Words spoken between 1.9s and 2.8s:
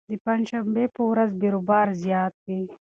زیات وي.